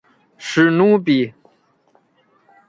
[0.39, 1.31] 史努比。